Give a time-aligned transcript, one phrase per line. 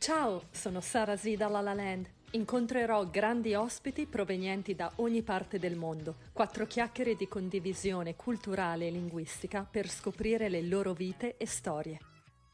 [0.00, 2.08] Ciao, sono Sara Z da La La Land.
[2.30, 6.16] Incontrerò grandi ospiti provenienti da ogni parte del mondo.
[6.32, 11.98] Quattro chiacchiere di condivisione culturale e linguistica per scoprire le loro vite e storie.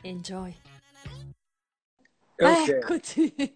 [0.02, 0.60] Enjoy!
[2.36, 2.68] Ok.
[2.68, 3.34] Eccoti!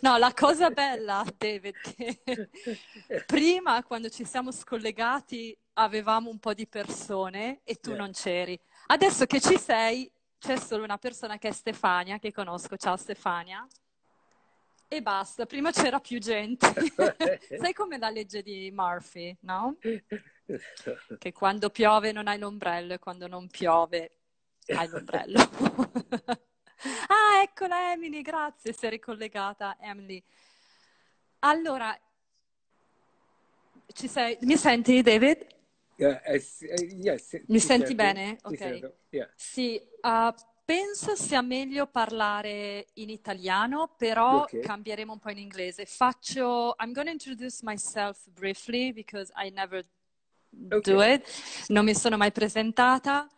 [0.00, 2.22] No, la cosa bella, David, che
[3.26, 7.98] prima quando ci siamo scollegati avevamo un po' di persone e tu Yeah.
[7.98, 8.58] non c'eri.
[8.86, 12.76] Adesso che ci sei, c'è solo una persona che è Stefania, che conosco.
[12.76, 13.66] Ciao Stefania.
[14.90, 16.66] E basta, prima c'era più gente.
[17.60, 19.76] Sai come la legge di Murphy, no?
[21.18, 24.12] Che quando piove non hai l'ombrello e quando non piove
[24.66, 25.38] hai l'ombrello.
[27.08, 30.22] Ah, eccola Emily, grazie, si è ricollegata Emily.
[31.40, 31.92] Allora,
[33.92, 34.38] ci sei?
[34.42, 35.57] Mi senti, David?
[36.00, 36.68] Yeah, I see-
[37.02, 38.38] yes, Mi ti senti bene?
[38.42, 38.94] Ok.
[39.10, 39.28] yeah.
[39.34, 40.32] Sì, uh,
[40.64, 44.60] penso sia meglio parlare in italiano, però Ok.
[44.60, 45.86] cambieremo un po' in inglese.
[45.86, 49.84] Faccio, I'm going to introduce myself briefly because I never
[50.50, 50.86] do Ok.
[50.86, 51.28] it.
[51.68, 53.28] Non mi sono mai presentata.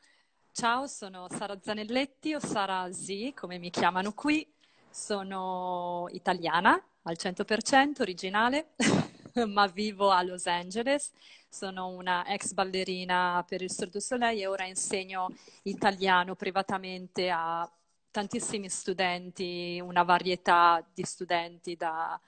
[0.52, 4.46] Ciao, sono Sara Zanelletti o Sara Z, come mi chiamano qui.
[4.90, 8.72] Sono italiana al 100%, originale,
[9.46, 11.12] ma vivo a Los Angeles.
[11.48, 15.28] Sono una ex ballerina per il Cirque du Soleil e ora insegno
[15.62, 17.69] italiano privatamente a
[18.10, 22.20] tantissimi studenti, una varietà di studenti da,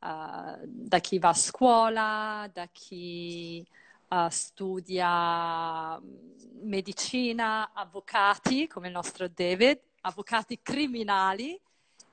[0.00, 3.66] eh, da chi va a scuola, da chi
[4.08, 11.60] eh, studia mm, medicina, avvocati come il nostro David, avvocati criminali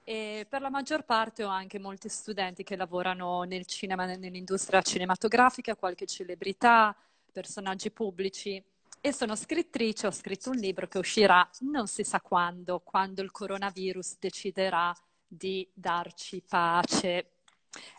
[0.04, 5.76] e per la maggior parte ho anche molti studenti che lavorano nel cinema, nell'industria cinematografica,
[5.76, 6.96] qualche celebrità,
[7.32, 8.64] personaggi pubblici
[9.00, 13.32] e sono scrittrice, ho scritto un libro che uscirà non si sa quando, quando il
[13.32, 14.94] coronavirus deciderà
[15.28, 17.32] di darci pace.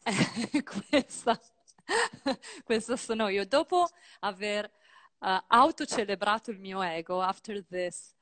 [0.02, 1.39] Eh, questa,
[2.64, 3.45] questa sono io.
[3.46, 3.86] Dopo
[4.20, 4.70] aver
[5.18, 8.14] uh, autocelebrato il mio ego, after this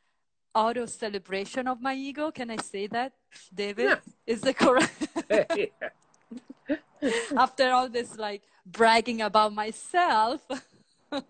[0.55, 3.13] auto celebration of my ego, can I say that,
[3.53, 3.85] David?
[3.85, 3.99] Yeah.
[4.27, 5.09] Is it correct?
[5.31, 5.89] Yeah.
[7.37, 10.41] after all this like bragging about myself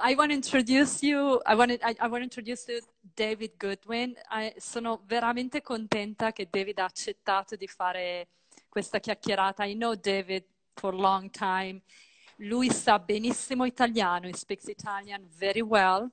[0.00, 2.80] I want to introduce you I want to, I, I want to introduce you
[3.16, 8.28] David Goodwin I- sono veramente contenta che David ha accettato di fare
[8.68, 10.44] questa chiacchierata I know David
[10.74, 11.82] for a long time
[12.36, 16.08] lui sa benissimo italiano he speaks Italian very well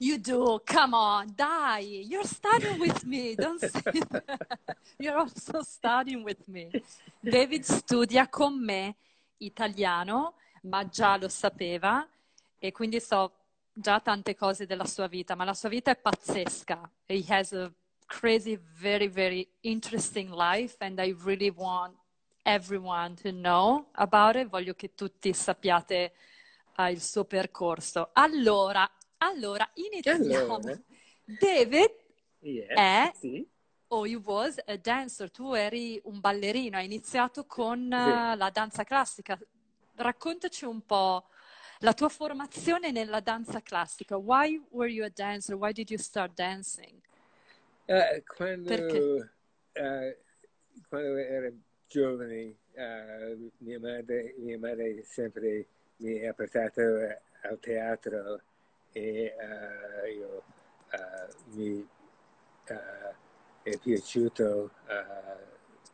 [0.00, 0.60] you do.
[0.64, 2.04] Come on, dai.
[2.08, 3.34] You're studying with me.
[3.34, 4.48] Don't say that.
[4.98, 6.70] You're also studying with me.
[7.22, 8.96] David studia con me
[9.38, 12.06] italiano, ma già lo sapeva
[12.58, 13.32] e quindi so
[13.72, 16.90] già tante cose della sua vita, ma la sua vita è pazzesca.
[17.06, 17.70] He has a
[18.06, 21.94] crazy, very, very interesting life and I really want
[22.42, 24.48] everyone to know about it.
[24.48, 26.12] Voglio che tutti sappiate
[26.76, 28.10] eh, il suo percorso.
[28.14, 28.90] Allora,
[29.20, 30.56] allora, iniziamo.
[30.56, 30.80] Allora.
[31.24, 31.98] David
[32.42, 33.46] Yeah, è, sì.
[33.88, 38.82] oh, you was a dancer, tu eri un ballerino, hai iniziato con eh, la danza
[38.82, 39.38] classica.
[39.96, 41.26] Raccontaci un po'
[41.80, 44.16] la tua formazione nella danza classica.
[44.16, 45.54] Why were you a dancer?
[45.54, 46.98] Why did you start dancing?
[47.84, 48.72] Eh, quando,
[49.72, 50.18] eh,
[50.88, 51.52] quando ero
[51.86, 55.66] giovane, eh, mia madre, mia madre sempre
[55.96, 56.80] mi ha portato
[57.42, 58.40] al teatro
[58.92, 60.42] e eh, io,
[60.90, 61.86] eh, mi
[62.66, 63.14] eh,
[63.62, 64.70] è piaciuto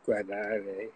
[0.03, 0.91] guardare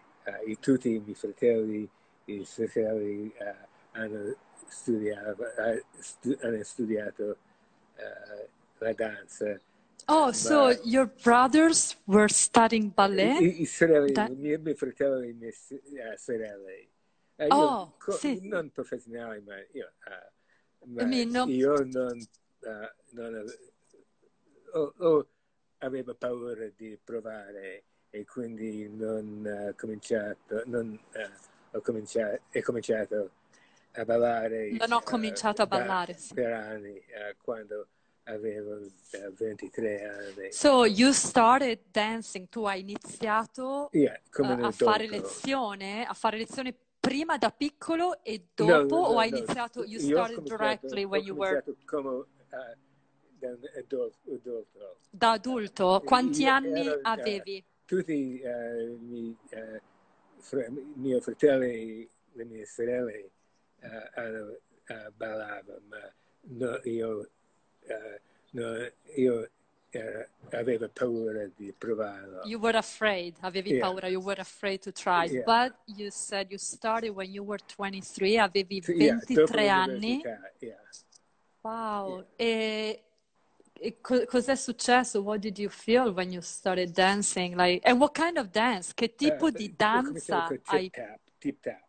[0.46, 1.88] i- tutti i miei fratelli,
[2.26, 3.54] i fratelli eh,
[3.92, 4.36] hanno
[4.68, 5.44] studiato,
[5.98, 7.36] stu- hanno studiato
[8.78, 9.60] la danza.
[10.08, 13.40] Oh, so Ma- your brothers were studying ballet?
[13.42, 16.88] I, i sorelle, Da- i miei, miei fratelli e le mie sorelle.
[17.36, 18.40] Eh, io Oh, co- sì.
[18.48, 20.31] Non professionali, ma io, eh,
[20.84, 23.58] non- io non, eh, non ave-
[24.72, 25.26] o- o
[25.78, 31.30] avevo paura di provare e quindi non ho cominciato, non, eh,
[31.72, 33.30] ho cominciato, ho cominciato
[33.92, 34.70] a ballare.
[34.72, 36.34] Non ho cominciato a da- ballare, sì.
[36.34, 37.02] Per anni,
[37.42, 37.88] quando
[38.24, 38.78] avevo
[39.10, 40.52] eh, 23 anni.
[40.52, 45.22] So you started dancing, tu hai iniziato Yeah, a fare adulto.
[45.22, 49.36] lezione, a fare lezione prima da piccolo e No, dopo no, o no, hai no.
[49.38, 52.76] iniziato, you Io started directly when you were come eh,
[53.40, 54.18] da un adulto.
[54.30, 54.96] adulto.
[55.10, 56.00] da adulto?
[56.04, 57.64] Quanti Io anni ero, eh, avevi?
[57.84, 59.82] Tutti eh, i miei eh,
[60.38, 63.30] fr- miei fratelli, le mie sorelle
[63.80, 67.28] eh, eh, ballavano, ma no, io,
[69.94, 72.40] eh, avevo paura di provarlo.
[72.44, 73.88] You were afraid, avevi Yeah.
[73.88, 75.28] paura, you were afraid to try.
[75.30, 75.44] Yeah.
[75.44, 80.22] But you said you started when you were 23, avevi Yeah, 23 dopo anni.
[80.60, 80.78] yeah.
[81.60, 82.24] Wow.
[82.36, 83.02] E,
[83.80, 85.22] e co- cos'è successo?
[85.22, 87.54] What did you feel when you started dancing?
[87.54, 88.92] Like, and what kind of dance?
[88.94, 90.90] Che tipo Eh, di danza con hai?
[90.90, 91.88] tip tap, tip tap.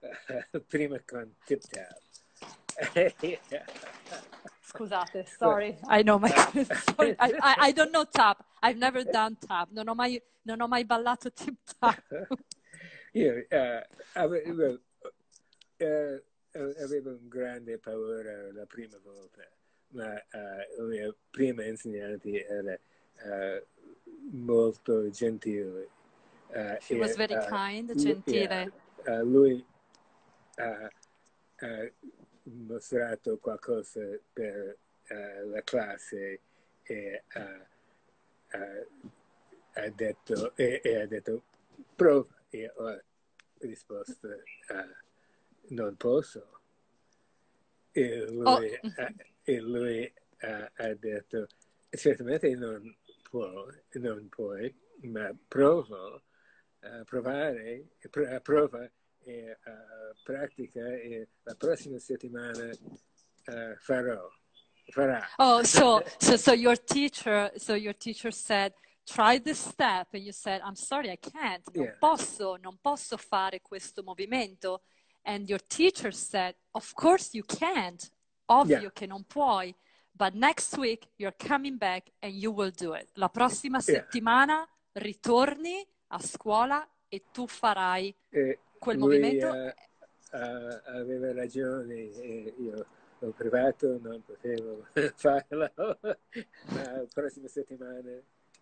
[0.66, 1.98] Prima con tip tap.
[4.74, 6.28] Scusate, sorry, I know my
[6.96, 8.44] sorry, I, I, I don't know tap.
[8.60, 9.68] I've never done tap.
[9.70, 12.02] Non ho mai, non ho mai ballato tip tap.
[13.12, 14.80] Io eh, avevo,
[15.78, 16.22] eh,
[16.82, 19.46] avevo un grande paura la prima volta,
[19.90, 22.76] ma eh, la mia prima insegnante era
[23.22, 23.66] eh,
[24.32, 25.88] molto gentile.
[26.48, 28.72] Eh, She e, was very eh, kind, lui- gentile.
[29.04, 29.64] eh, lui
[30.56, 30.90] ha
[31.60, 31.90] ha
[32.44, 34.00] mostrato qualcosa
[34.32, 34.76] per
[35.06, 36.40] eh, la classe
[36.82, 37.66] e ha-
[38.48, 38.86] ha-
[39.76, 41.42] ha detto, e, e ha detto
[41.96, 43.00] prova e ho
[43.58, 44.28] risposto
[45.68, 46.60] non posso
[47.92, 48.92] e lui, Oh.
[48.96, 49.12] ha,
[49.42, 51.46] e lui ha, ha detto
[51.90, 56.22] certamente non può non puoi ma provo
[56.80, 58.88] a provare pr- prova
[59.24, 59.56] e eh,
[60.22, 64.28] pratica e la prossima settimana eh, farò
[64.90, 68.72] farà Oh, so so so your teacher so your teacher said
[69.04, 71.62] try this step and you said I'm sorry I can't.
[71.74, 71.96] Non Yeah.
[71.98, 74.82] posso, non posso fare questo movimento.
[75.26, 78.10] And your teacher said, of course you can't.
[78.46, 78.92] Ovvio Yeah.
[78.92, 79.74] che non puoi.
[80.10, 83.10] But next week you're coming back and you will do it.
[83.14, 84.00] La prossima Yeah.
[84.00, 89.52] settimana ritorni a scuola e tu farai E quel lui, movimento.
[89.54, 89.74] eh,
[90.32, 92.86] eh, aveva ragione io
[93.20, 94.86] ho provato non potevo
[95.16, 98.20] farlo ma la prossima settimana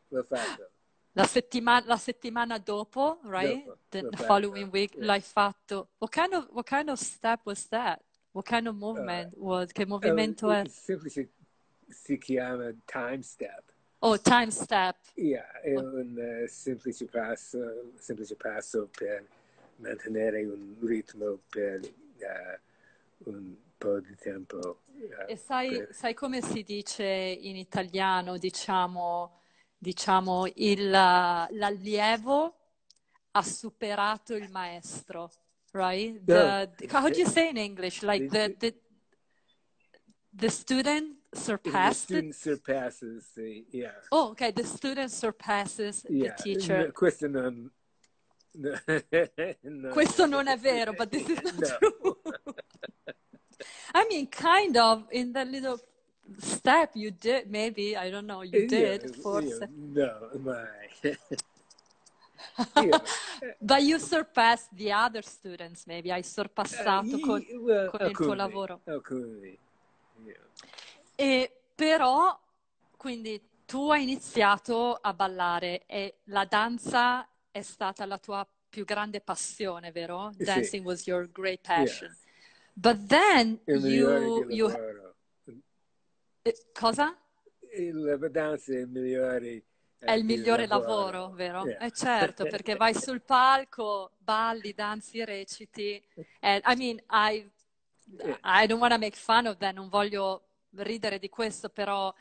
[0.08, 0.70] l'ho fatto
[1.14, 3.66] La settimana, la settimana dopo, right?
[3.66, 5.04] Dopo, the fatto, following week yeah.
[5.04, 5.88] l'hai fatto.
[5.98, 8.00] What kind of what kind of step was that?
[8.32, 9.72] What kind of movement was?
[9.72, 10.68] Che movimento Eh, è?
[10.68, 11.28] semplice
[11.88, 13.62] si chiama time step
[14.00, 14.96] Oh, time step.
[15.14, 19.28] Yeah, è un eh, semplice passo, semplice passo per
[19.76, 22.60] mantenere un ritmo per eh,
[23.24, 24.82] un po' di tempo.
[25.26, 29.40] eh, E sai, per- sai come si dice in italiano, diciamo,
[29.76, 32.56] diciamo il, l'allievo
[33.32, 35.30] ha superato il maestro,
[35.72, 36.22] right?
[36.24, 36.98] The, No.
[36.98, 38.02] how do you say in English?
[38.02, 38.74] Like the, the,
[40.34, 42.34] the student the surpassed it?
[42.34, 46.34] student surpasses the, yeah, Oh, okay, the student surpasses yeah.
[46.36, 46.86] the teacher.
[46.86, 47.70] No, questo non...
[48.54, 49.88] no.
[49.92, 51.78] Questo non è vero, but this is not No.
[51.78, 52.16] true.
[53.94, 55.78] I mean, kind of in the little
[56.38, 59.68] step you did, maybe, I don't know, you Io- did, io forse.
[59.70, 60.88] no, mai.
[62.84, 63.02] Io-
[63.60, 66.10] But you surpassed the other students, maybe.
[66.10, 68.80] Hai sorpassato Eh, con, well, con il tuo lavoro.
[68.84, 70.36] yeah.
[71.14, 72.38] E però,
[72.96, 79.20] quindi tu hai iniziato a ballare e la danza è stata la tua più grande
[79.20, 80.32] passione, vero?
[80.36, 80.44] Sì.
[80.44, 82.16] Dancing was your great passion.
[82.72, 85.14] But then migliore you, you lavoro.
[86.42, 87.16] eh, cosa?
[87.74, 89.64] Il- La danza è il migliore eh,
[89.98, 91.64] È il migliore lavoro, vero?
[91.64, 91.78] Yeah.
[91.84, 96.02] Eh certo, perché vai sul palco, balli, danzi, reciti.
[96.40, 97.48] And I mean, I,
[98.04, 98.36] Yeah.
[98.42, 100.42] I don't want to make fun of that, non voglio
[100.76, 102.12] ridere di questo, però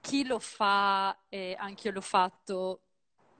[0.00, 2.80] chi lo fa, e anche io l'ho fatto,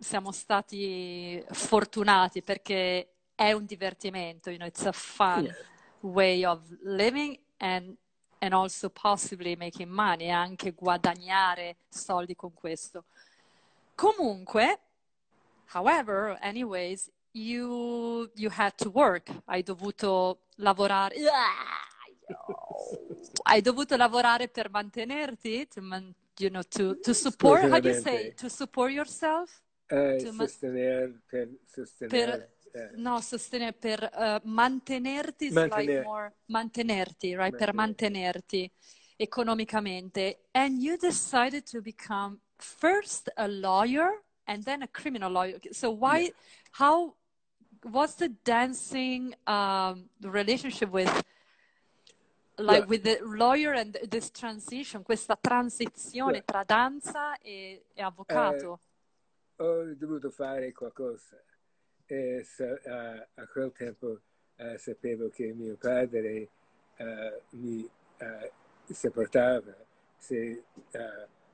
[0.02, 5.54] siamo stati fortunati perché è un divertimento, you know, it's a fun Yeah.
[6.00, 7.96] way of living and,
[8.40, 13.04] and also possibly making money, e anche guadagnare soldi con questo.
[13.94, 14.80] Comunque,
[15.72, 21.14] however, anyways, you, you had to work, hai dovuto lavorare.
[23.44, 25.80] Hai dovuto lavorare per mantenerti, to
[26.38, 29.62] you know, to, to support, how do you say, to support yourself?
[29.92, 37.54] Eh, ma- sostenere, per sostenere, eh, No, sostenere per eh, mantenerti, Mantener- more, mantenerti, right?
[37.54, 38.70] Per Mantenerti.
[39.16, 40.48] economicamente.
[40.52, 45.58] And you decided to become first a lawyer and then a criminal lawyer.
[45.70, 46.32] So why,
[46.72, 47.14] how,
[47.90, 51.12] what's the dancing um, relationship with,
[52.56, 58.02] like Well- with the lawyer and this transition, questa transizione Well- tra danza e, e
[58.02, 58.80] avvocato?
[59.62, 61.40] Ho dovuto fare qualcosa.
[62.06, 62.44] E
[62.86, 64.20] a, a quel tempo
[64.56, 66.48] eh, sapevo che mio padre
[66.96, 67.88] eh, mi
[68.18, 68.52] eh,
[68.92, 69.74] supportava
[70.18, 70.64] se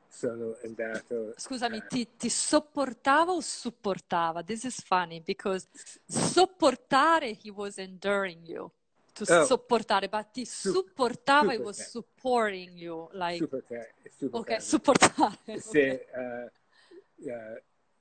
[0.08, 1.34] sono andato...
[1.36, 4.42] Scusami, ti, ti sopportava o supportava?
[4.42, 5.68] This is funny because
[6.06, 8.70] sopportare, he was enduring you.
[9.14, 9.44] To Oh.
[9.44, 11.90] sopportare, but ti Sup- supportava, he was supportare.
[11.90, 13.08] supporting you.
[13.12, 13.94] Like, Supportare,
[14.30, 14.60] ok, supportare.
[14.60, 15.60] supportare.
[15.60, 16.50] Se eh,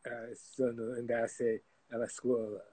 [0.08, 1.44] eh, sono andato
[1.90, 2.64] alla scuola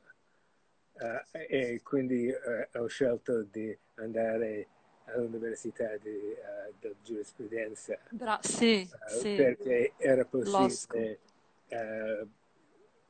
[1.33, 4.67] eh, e quindi eh, ho scelto di andare
[5.07, 9.35] all'università di, eh, di giurisprudenza Bra- sì, eh, sì.
[9.35, 11.19] perché era possibile
[11.69, 12.27] eh,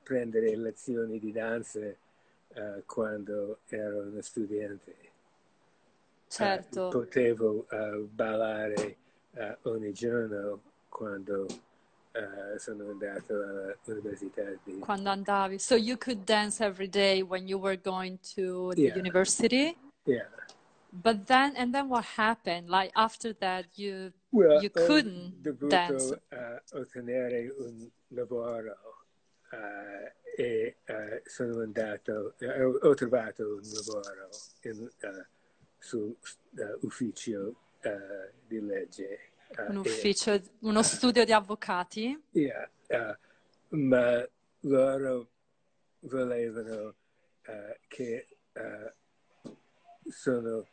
[0.03, 1.81] prendere lezioni di danza
[2.87, 4.95] quando ero uno studente.
[6.29, 6.89] Certo.
[6.89, 7.67] potevo
[8.13, 8.97] ballare
[9.63, 11.47] ogni giorno quando
[12.15, 13.35] eh, sono andato
[13.85, 14.79] all'università di...
[14.79, 15.59] Quando andavi.
[15.59, 18.97] So you could dance every day when you were going to the Yeah.
[18.97, 19.77] university.
[20.05, 20.29] Yeah.
[20.93, 22.69] But then, and then what happened?
[22.69, 26.21] Like after that, you Well, you couldn't dovuto dance.
[26.31, 28.77] eh, ottenere un lavoro
[29.51, 34.29] eh, e eh, sono andato, ho, ho trovato un lavoro
[34.63, 34.89] in,
[35.79, 36.17] sul
[36.57, 37.57] eh, ufficio
[38.47, 39.19] di legge.
[39.49, 42.21] Eh, Un ufficio, uno studio di avvocati.
[42.33, 42.69] Yeah,
[43.71, 44.27] ma
[44.61, 45.29] loro
[46.01, 46.95] volevano
[47.43, 48.95] eh, che eh,
[50.09, 50.67] sono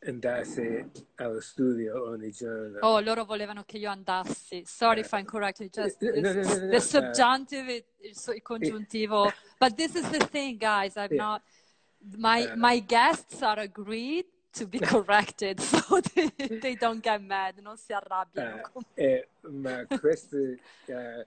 [0.00, 2.78] andassi allo studio ogni giorno.
[2.80, 4.62] Oh, loro volevano che io andassi.
[4.64, 5.68] Sorry if I'm correct.
[5.68, 9.32] Just No, no, no, the uh, subjunctive, il, il so- il congiuntivo.
[9.58, 10.94] But this is the thing, guys.
[10.96, 11.24] I'm Yeah.
[11.24, 11.42] not.
[12.16, 14.26] My Uh, my guests are agreed
[14.58, 17.58] to be corrected, so they, they don't get mad.
[17.58, 18.60] Non si arrabbiano.
[18.72, 21.26] Con- eh, ma questo eh,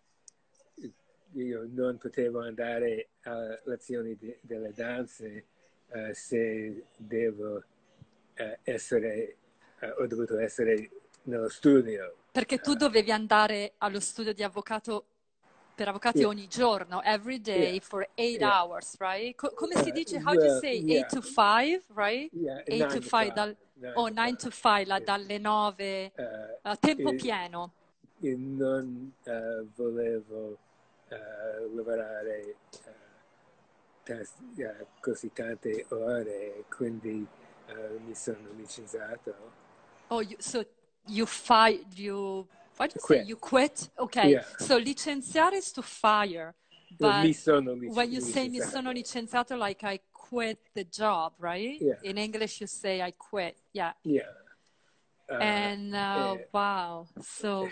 [1.33, 5.45] io non potevo andare a lezioni di- delle danze
[5.93, 7.63] eh, se devo
[8.63, 9.37] essere,
[9.97, 10.89] ho dovuto essere
[11.23, 12.15] nello studio.
[12.31, 15.05] Perché tu dovevi andare allo studio di avvocato
[15.81, 16.27] per avvocati Yeah.
[16.29, 17.81] ogni giorno, every day Yeah.
[17.81, 18.49] for eight Yeah.
[18.61, 19.35] hours, right?
[19.35, 20.19] Co- come si Uh, dice?
[20.19, 20.83] How do you say?
[20.87, 22.29] Eight to five, right?
[22.33, 24.43] Yeah, Eight nine to five, dal, nine oh, to nine five.
[24.43, 27.71] to five, la- dalle nove, Eh, a tempo e- pieno.
[28.21, 30.57] e non eh, volevo
[31.09, 31.17] eh,
[31.73, 32.55] lavorare eh,
[34.03, 34.35] tas-
[34.99, 37.27] così tante ore, quindi
[38.05, 39.33] mi sono licenziato.
[40.09, 40.63] Oh, you, so
[41.07, 42.45] you fired, you,
[42.81, 43.07] what do you say?
[43.07, 43.27] Quit.
[43.27, 43.89] You quit?
[43.99, 44.31] Okay.
[44.31, 44.43] Yeah.
[44.59, 46.53] So licenziare is to fire.
[46.99, 51.79] But mi sono when you say mi sono licenziato, like I quit the job, right?
[51.79, 51.93] Yeah.
[52.03, 53.57] In English you say I quit.
[53.73, 53.93] Yeah.
[54.03, 54.23] Yeah.
[55.29, 57.07] Eh, And uh, eh, wow.
[57.21, 57.69] So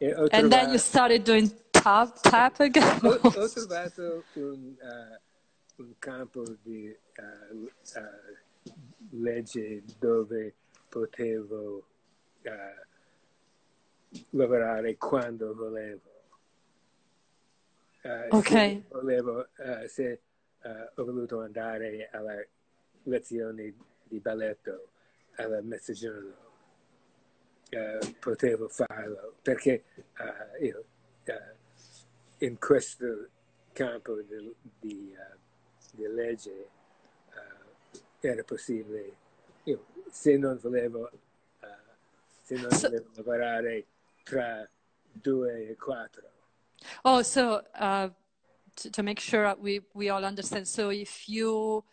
[0.32, 3.00] and then you started doing tap tap again.
[3.00, 5.18] ho, ho trovato un, eh,
[5.78, 8.72] un campo di eh, eh,
[9.12, 10.54] legge dove
[10.88, 11.86] potevo
[12.42, 12.89] eh,
[14.30, 16.00] lavorare quando volevo.
[18.02, 18.48] Eh, Ok.
[18.48, 20.20] Se volevo, eh, se
[20.62, 22.48] eh, ho voluto andare alle
[23.04, 23.74] lezioni
[24.04, 24.88] di balletto
[25.36, 26.48] alla mezzogiorno,
[27.70, 30.84] eh, potevo farlo perché eh, io
[31.24, 31.58] eh,
[32.38, 33.28] in questo
[33.72, 35.36] campo di, di, eh,
[35.92, 36.68] di legge
[37.30, 39.16] eh, era possibile.
[39.64, 41.66] Io, se non volevo, eh,
[42.42, 43.86] se non volevo lavorare
[44.24, 44.68] tra
[45.12, 46.28] due e quattro,
[47.04, 48.08] Oh, so uh,
[48.76, 50.66] to, to make sure we, we all understand.
[50.66, 51.84] So if you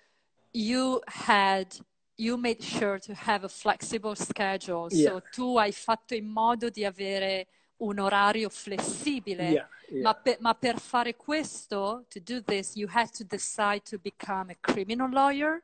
[0.54, 1.78] you had
[2.16, 4.88] you made sure to have a flexible schedule.
[4.92, 5.10] Yeah.
[5.10, 7.48] So tu hai fatto in modo di avere
[7.80, 9.52] un orario flessibile.
[9.52, 10.02] yeah, yeah.
[10.04, 14.50] Ma, per, ma per fare questo, to do this, you had to decide to become
[14.50, 15.62] a criminal lawyer.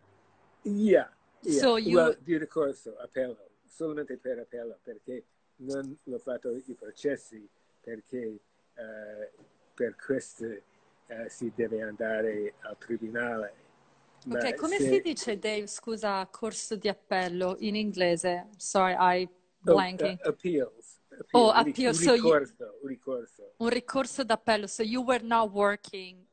[0.63, 1.07] Yeah,
[1.41, 1.59] yeah.
[1.59, 5.23] So you- Well, di ricorso, appello, solamente per appello, perché
[5.63, 7.47] non l'ho fatto i processi,
[7.81, 8.39] perché
[8.75, 9.31] eh,
[9.73, 13.61] per questo eh, si deve andare al tribunale.
[14.25, 18.49] Ma Ok, come se- si dice, Dave, scusa, corso di appello in inglese?
[18.57, 19.27] Sorry, I
[19.65, 20.19] Oh, blanking.
[20.23, 20.99] uh, appeals.
[21.09, 23.53] appeal, Oh, appeal, un so you- ricorso, un ricorso.
[23.57, 24.67] Un ricorso d'appello.
[24.67, 26.25] So you were not working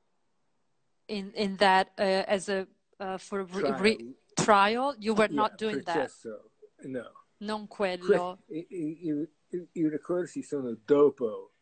[1.07, 2.67] in in that uh, as a
[2.99, 4.95] uh, for re- re- trial.
[4.99, 5.95] You were Yeah, not doing that.
[6.09, 6.51] processo.
[6.83, 7.09] No.
[7.41, 8.43] Non Que- quello.
[8.47, 9.09] i, i-
[9.51, 11.53] i- I ricorsi sono dopo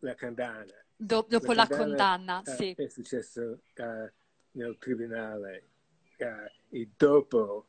[0.00, 0.72] la condanna.
[0.96, 2.72] Do- dopo la condanna, condanna, eh, sì.
[2.76, 4.12] è successo eh,
[4.52, 5.68] nel tribunale
[6.16, 7.66] eh, e dopo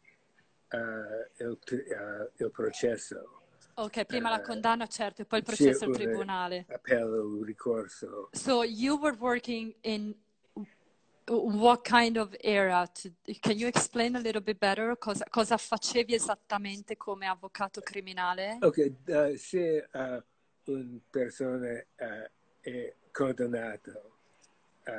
[0.70, 1.60] eh, il,
[2.38, 3.34] il processo
[3.76, 6.66] Ok, prima la condanna, certo, e poi il processo al un tribunale.
[6.70, 8.30] appello, un ricorso.
[8.34, 10.14] So you were working in
[11.30, 12.88] what kind of area?
[13.02, 18.58] To, can you explain a little bit better cosa, cosa facevi esattamente come avvocato criminale?
[18.62, 20.24] Ok, eh, se eh,
[20.66, 23.92] una persona uh, è condannata
[24.86, 24.92] uh,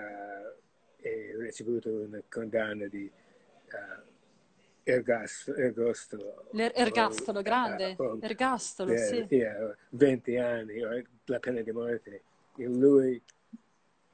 [0.96, 4.08] e ricevuto una condanna di uh,
[4.82, 9.26] ergastolo, ergastolo, ergastolo grande, o, ergastolo, eh, sì.
[9.28, 10.80] Yeah, 20 anni,
[11.24, 12.22] la pena di morte.
[12.56, 13.22] E lui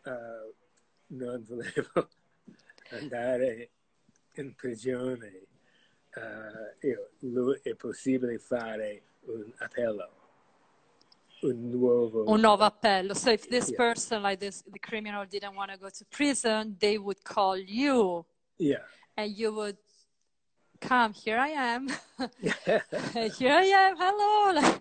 [0.05, 0.53] non
[1.09, 2.09] voleva
[2.91, 3.71] andare
[4.35, 5.47] in prigione.
[6.11, 10.17] Eh, io, lui, è possibile fare un appello
[11.43, 13.15] un nuovo un nuovo appello.
[13.15, 13.77] So if this yeah.
[13.77, 18.25] person, like this, the criminal, didn't want to go to prison, they would call you.
[18.59, 18.79] Yeah.
[19.17, 19.77] And you would
[20.81, 21.13] come.
[21.13, 21.89] Here I am.
[23.39, 23.97] here I am.
[23.99, 24.81] Hello.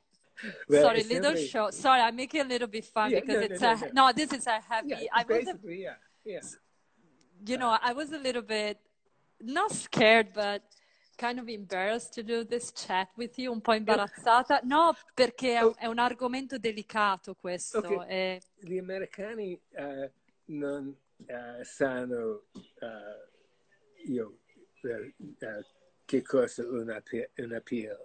[0.68, 1.72] Well, sorry, little show.
[1.72, 4.12] Sorry, I'm making a little bit fun yeah, because no, it's no, a no, no.
[4.14, 4.90] This is a happy.
[4.90, 5.94] Yeah, I basically, a, yeah,
[6.26, 6.42] yeah.
[7.46, 8.80] You know, I was a little bit
[9.40, 10.64] not scared, but
[11.18, 14.62] kind of embarrassed to do this chat with you, un po' imbarazzata.
[14.64, 17.80] No, perché è, è un argomento delicato questo.
[17.80, 18.08] Okay.
[18.08, 18.42] E...
[18.60, 20.10] Gli americani uh,
[20.46, 24.40] non uh, sanno uh, io,
[26.06, 27.30] che cosa è un, appeal.
[27.38, 28.00] Un appeal.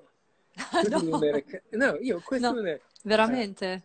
[0.88, 1.16] no.
[1.16, 1.60] America...
[1.70, 3.84] no, io questo no, è veramente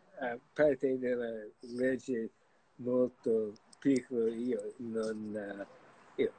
[0.54, 2.32] parte della legge
[2.76, 4.30] molto piccola.
[4.30, 5.68] Io non
[6.16, 6.32] io,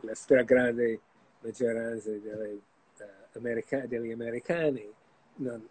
[0.00, 1.00] la stragrande
[1.40, 2.60] maggioranza delle,
[2.98, 3.04] uh,
[3.38, 4.92] america- degli americani
[5.36, 5.66] non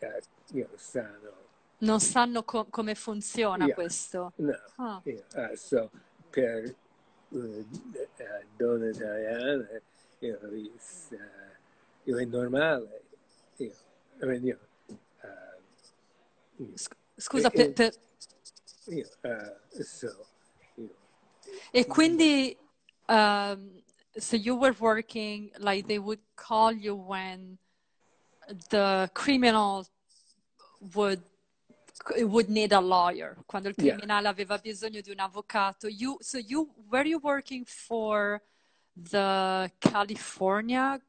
[0.00, 1.42] uh, sanno.
[1.78, 3.74] Non sanno co- come funziona yeah.
[3.74, 4.32] questo?
[4.36, 4.54] No.
[4.76, 5.00] Oh.
[5.04, 5.22] Yeah.
[5.34, 5.90] Uh, so,
[6.30, 6.74] per
[7.28, 7.64] una
[8.56, 9.66] donna italiana
[10.20, 13.02] it's, uh, è normale.
[13.56, 13.70] Know,
[14.22, 14.58] I mean,
[17.16, 17.72] Scusa, per...
[17.72, 17.92] per...
[19.82, 20.26] So,
[21.72, 22.56] e quindi...
[23.06, 23.82] Um,
[24.16, 27.58] so you were working like they would call you when
[28.70, 29.86] the criminal
[30.94, 31.22] would
[32.18, 34.30] would need a lawyer quando il criminale yeah.
[34.30, 35.88] aveva bisogno di un avvocato.
[35.88, 38.42] You so you were you working for
[38.94, 41.00] the California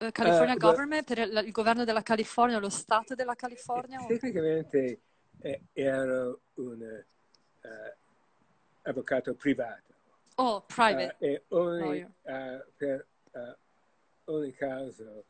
[0.00, 1.04] uh, California uh, government?
[1.04, 4.04] per il, il, governo della California lo stato della California?
[4.06, 5.00] Tecnicamente
[5.40, 7.04] eh, ero un uh,
[8.82, 9.90] avvocato privato
[10.42, 11.16] Oh, private.
[11.18, 15.24] Uh, e ogni, uh, per uh, ogni caso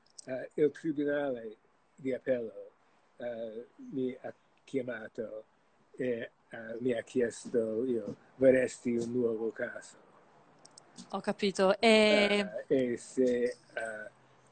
[0.54, 1.56] il tribunale
[1.96, 2.70] di appello
[3.92, 4.32] mi ha
[4.64, 5.44] chiamato
[5.96, 6.30] e
[6.78, 9.96] mi ha chiesto io vorresti un nuovo caso.
[11.10, 11.76] Ho capito.
[11.80, 13.56] E, e se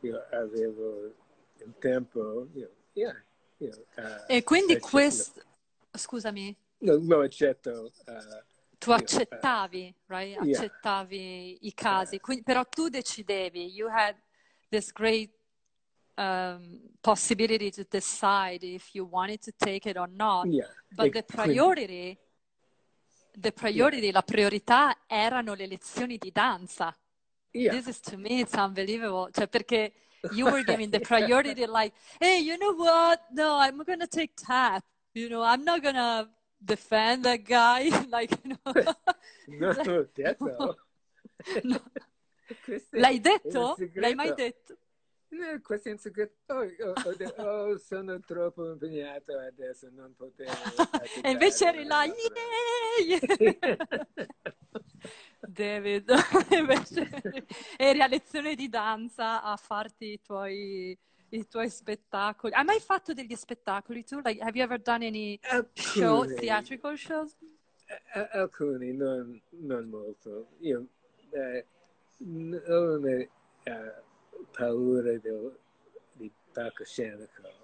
[0.01, 1.05] io avevo
[1.59, 3.23] il tempo, io, yeah,
[3.59, 3.87] io,
[4.27, 5.43] e quindi questo...
[5.93, 6.57] Scusami.
[6.81, 7.91] Non, non accetto
[8.79, 10.39] tu accettavi, right?
[10.39, 11.59] Accettavi yeah.
[11.63, 14.15] i casi, Quindi, però tu decidevi, you had
[14.71, 15.31] this great
[16.15, 20.65] um, possibility to decide if you wanted to take it or not, yeah.
[20.91, 22.17] but the priority,
[23.37, 24.13] the priority, yeah.
[24.13, 26.97] la priorità erano le lezioni di danza.
[27.51, 29.93] This is to me, it's unbelievable, cioè perché
[30.33, 33.21] you were giving the priority like, hey, you know what?
[33.33, 34.85] No, I'm gonna take tap.
[35.15, 38.73] You know, I'm not gonna defend that guy like you know
[39.49, 40.77] no, l'ho detto
[41.65, 41.83] no.
[42.93, 43.77] l'hai detto?
[43.95, 44.77] l'hai mai detto?
[45.31, 46.55] No, questo è un segreto.
[46.55, 50.51] Oh, oh, oh, sono troppo impegnato adesso, non potevo.
[51.23, 53.77] e invece eri là, yeah!
[55.41, 56.11] David,
[56.51, 57.11] invece
[57.77, 60.99] eri a lezione di danza a farti i tuoi
[61.31, 62.53] i tuoi spettacoli.
[62.55, 64.21] Hai mai fatto degli spettacoli tu?
[64.23, 67.37] Like, have you ever done any alcuni, show, theatrical shows?
[68.33, 70.49] Alcuni, non, non molto.
[70.61, 70.87] Io
[71.31, 71.67] eh,
[72.67, 75.59] ho una uh, paura del,
[76.13, 77.57] di palcoscenico.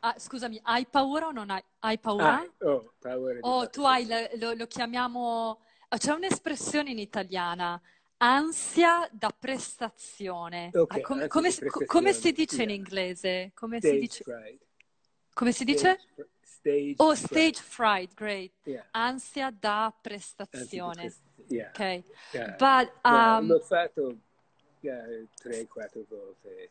[0.00, 1.62] Ah, scusami, hai paura o non hai?
[1.80, 2.40] Hai paura?
[2.40, 4.06] Ah, oh, paura oh, tu hai,
[4.38, 5.60] lo, lo chiamiamo...
[5.94, 7.80] C'è un'espressione in italiana,
[8.18, 10.70] ansia da prestazione.
[10.72, 11.86] Okay, ah, come, come, prestazione.
[11.86, 13.50] come, si dice in inglese?
[13.54, 14.22] Come stage si dice?
[14.22, 14.62] Fright.
[15.34, 15.98] Come si dice?
[16.42, 18.52] Stage, oh, stage fright, great.
[18.64, 18.86] Yeah.
[18.92, 21.12] Ansia da prestazione.
[21.48, 21.68] Yeah.
[21.68, 22.04] Ok.
[22.32, 22.56] Yeah.
[22.56, 24.16] But, um, l'ho fatto
[24.80, 26.70] tre, quattro volte.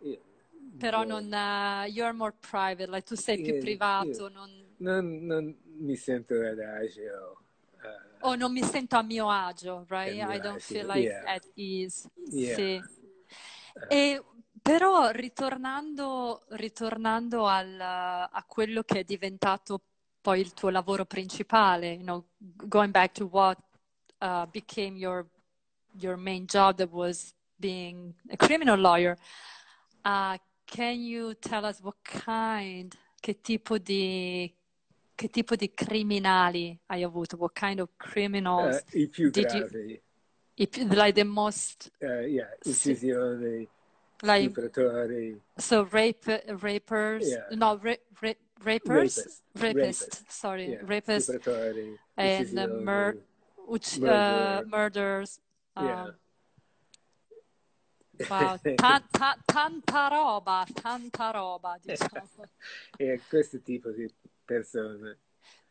[0.00, 0.20] Io,
[0.78, 4.28] però non, uh, you're more private, like, tu sei più privato.
[4.28, 4.66] Non...
[4.78, 7.40] Non, non mi sento adagio.
[7.82, 10.14] Uh, oh, non mi sento a mio agio, right?
[10.14, 11.34] I don't feel like yeah.
[11.34, 12.08] at ease.
[12.30, 12.54] Yeah.
[12.54, 12.82] Sì.
[13.88, 14.22] E,
[14.60, 19.82] però ritornando, ritornando al, a quello che è diventato
[20.20, 22.24] poi il tuo lavoro principale, you know,
[22.66, 23.58] going back to what
[24.20, 25.26] uh, became your,
[25.98, 29.16] your main job that was being a criminal lawyer,
[30.04, 34.52] uh, can you tell us what kind, che tipo di,
[35.18, 37.36] che tipo di criminali hai avuto?
[37.36, 38.84] What kind of criminals?
[38.92, 40.02] Uh, I più did you- gravi,
[40.54, 42.70] i like the most, uh, yeah, Sì.
[42.92, 43.68] uccisioni,
[44.20, 47.48] like, stupratori, so rape, rapers, Yeah.
[47.56, 49.16] no, ra- ra- rapers?
[49.16, 49.42] Rapist.
[49.54, 50.24] Rapist, Rapist.
[50.30, 53.18] sorry, yeah, rapist stupratori, and uh, mur-
[53.66, 54.62] ucc- Murder.
[54.62, 55.40] uh, murders.
[55.74, 56.02] yeah.
[56.04, 56.16] um,
[58.28, 62.28] Wow, ta- ta- tanta roba, tanta roba, diciamo.
[62.96, 64.08] e questo tipo di
[64.48, 65.14] persone.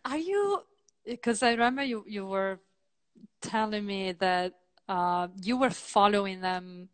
[0.06, 0.62] Are you,
[1.04, 2.60] because I remember you, you were
[3.42, 4.54] telling me that
[4.88, 6.90] uh, you were following them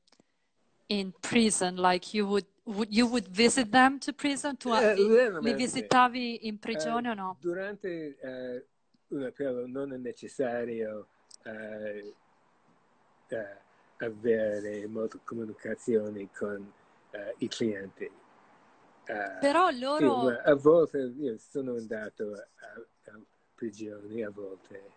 [0.90, 4.56] in prison, like you would, would you would visit them to prison?
[4.58, 5.08] to Eh, li,
[5.42, 7.38] li visitavi in prigione Eh, o no?
[7.40, 8.66] Durante eh,
[9.10, 11.08] un appello non è necessario
[11.44, 12.14] eh,
[13.28, 13.58] eh,
[13.98, 16.72] avere molte comunicazioni con
[17.12, 18.10] eh, i clienti.
[19.06, 23.20] Eh, Però sì, loro, ma a volte io sono andato a, a
[23.56, 24.92] prigioni, a volte.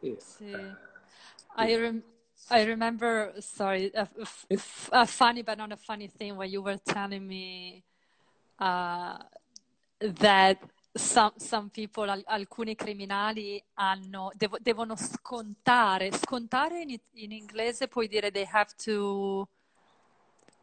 [0.00, 0.44] Io, Sì.
[0.44, 0.76] eh,
[1.56, 2.02] I rem-
[2.50, 6.62] I remember, sorry, a, f- f- a funny but not a funny thing when you
[6.62, 7.84] were telling me
[8.58, 9.18] uh,
[10.00, 10.58] that
[10.96, 18.08] some, some people, al- alcuni criminali hanno, devo- devono scontare, scontare in, in inglese puoi
[18.08, 19.48] dire they have to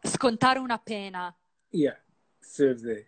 [0.02, 1.36] scontare una pena.
[1.72, 1.96] yeah,
[2.46, 3.04] serve the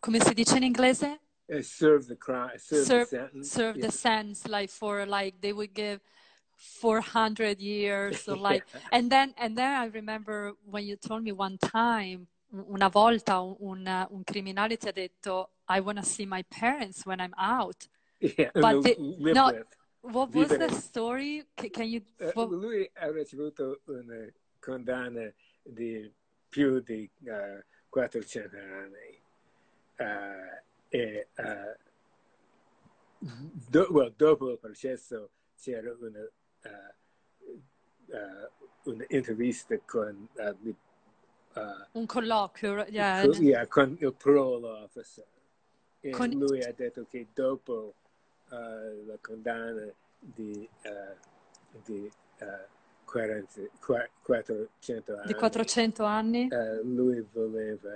[0.00, 1.18] Come si dice in inglese?
[1.52, 3.50] uh, serve the crime, serve, serve, the sentence.
[3.50, 3.86] serve yeah.
[3.86, 6.00] the sentence like for like they would give
[6.56, 11.58] 400 years or like and then and then I remember when you told me one
[11.58, 12.26] time
[12.70, 17.20] una volta un, un, criminale ti ha detto I want to see my parents when
[17.20, 17.88] I'm out
[18.20, 19.66] Yeah, But and the- live no, with.
[20.14, 20.68] what was Vivere.
[20.68, 25.30] the story Ca- can you Eh, what- lui ha ricevuto una condanna
[25.62, 26.10] di
[26.48, 27.64] più di eh,
[27.94, 29.22] 400 anni
[29.96, 31.76] Eh, e eh,
[33.70, 36.28] do- well, dopo il processo c'era una,
[36.62, 38.50] eh,
[38.82, 40.28] un'intervista con,
[41.92, 45.24] un colloquio yeah, yeah, con il parole officer.
[46.00, 47.94] E Con- lui ha detto che dopo
[48.48, 50.68] la condanna di,
[51.84, 52.10] di
[53.04, 53.70] 40,
[54.22, 56.48] 400 anni di 400 anni?
[56.48, 57.94] eh, lui voleva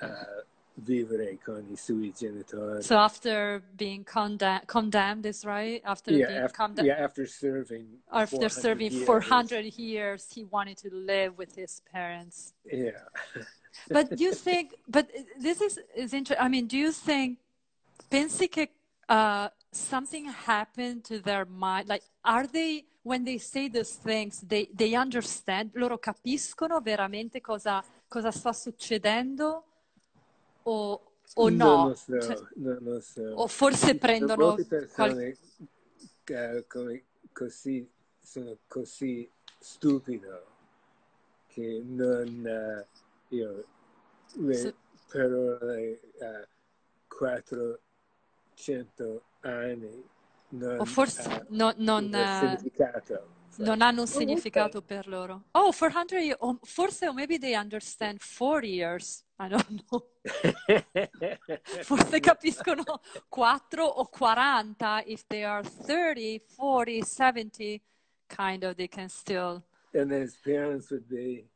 [0.00, 2.82] eh, vivere con i suoi genitori.
[2.82, 5.80] So after being condemn- condemned is right?
[5.84, 9.04] After yeah, being after, condemned yeah, after serving after 400 serving years.
[9.06, 12.52] 400 years he wanted to live with his parents.
[12.64, 12.92] Yeah.
[13.90, 17.38] But you think but this is is interesting i mean do you think
[18.10, 18.72] pensi che
[19.08, 24.68] uh, something happened to their mind like are they when they say these things they,
[24.74, 29.64] they understand loro capiscono veramente cosa, cosa sta succedendo
[30.64, 31.00] o,
[31.34, 32.36] o no so, Cioè,
[33.00, 33.22] so.
[33.34, 35.36] o forse prendono molte persone
[36.66, 37.88] come così
[38.20, 40.46] sono così stupido
[41.46, 42.86] che non eh,
[43.28, 43.64] io
[44.38, 44.74] le Sì.
[45.08, 46.48] parole eh,
[47.06, 50.04] 400 anni
[50.48, 52.58] non, o forse eh, no- non, eh,
[53.56, 55.44] non hanno un significato per loro.
[55.52, 59.24] Oh, 400 years, o forse o maybe they understand 40 years.
[59.38, 60.10] I don't know.
[61.82, 62.82] Forse capiscono
[63.28, 67.82] 4 o 40 if they are 30, 40, 70,
[68.26, 69.62] kind of they can still.
[69.92, 71.48] and then his parents would be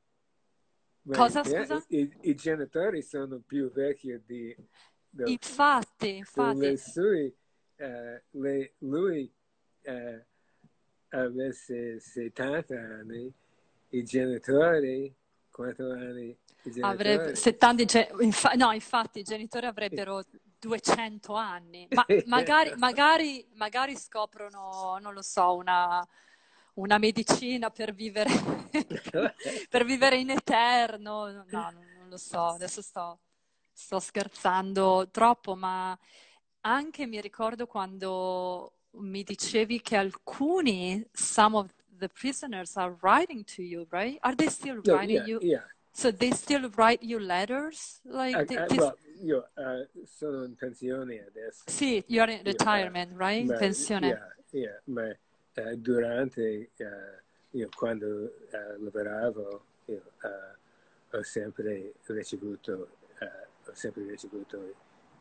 [1.06, 1.82] Cosa, scusa?
[1.88, 4.54] i, i genitori sono più vecchi di,
[5.08, 6.66] del Infatti, infatti.
[7.80, 9.32] Eh, le- lui
[9.82, 10.26] eh,
[11.10, 13.32] avesse 70 anni,
[13.90, 15.12] i genitori,
[15.50, 16.28] quanto anni?
[16.62, 16.92] I genitori?
[16.92, 20.22] Avrebbe 70, ge- infa- no, infatti i genitori avrebbero
[20.58, 26.06] 200 anni, ma magari, magari, magari scoprono, non lo so, una,
[26.74, 28.30] una medicina per vivere,
[29.70, 31.30] per vivere in eterno.
[31.48, 33.20] No, non, non lo so, adesso sto,
[33.72, 35.98] sto scherzando troppo, ma
[36.62, 43.62] anche mi ricordo quando mi dicevi che alcuni, some of the prisoners are writing to
[43.62, 44.18] you, right?
[44.22, 45.38] Are they still No, writing yeah, you?
[45.42, 45.64] yeah.
[45.92, 48.00] So they still write you letters?
[48.04, 51.64] Like Eh, they- eh, this- well, io eh, sono in pensione adesso.
[51.66, 53.40] sì, you're in Io, retirement, right?
[53.40, 54.06] In ma- pensione.
[54.08, 55.08] yeah, yeah, ma
[55.54, 58.32] eh, durante, eh, io quando
[58.78, 60.02] lavoravo, io
[61.12, 62.88] ho sempre ricevuto,
[63.66, 64.74] ho sempre ricevuto